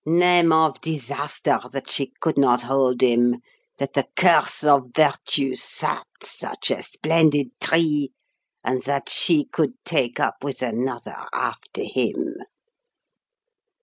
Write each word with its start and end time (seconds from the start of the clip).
Name 0.03 0.51
of 0.51 0.81
disaster! 0.81 1.59
that 1.73 1.91
she 1.91 2.11
could 2.19 2.35
not 2.35 2.63
hold 2.63 3.01
him, 3.01 3.39
that 3.77 3.93
the 3.93 4.07
curse 4.15 4.63
of 4.63 4.85
virtue 4.95 5.53
sapped 5.53 6.23
such 6.23 6.71
a 6.71 6.81
splendid 6.81 7.49
tree, 7.59 8.09
and 8.63 8.81
that 8.85 9.09
she 9.09 9.45
could 9.45 9.73
take 9.85 10.19
up 10.19 10.43
with 10.43 10.63
another 10.63 11.27
after 11.35 11.83
him!" 11.83 12.33